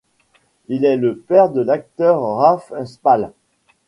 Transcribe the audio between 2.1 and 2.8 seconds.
Rafe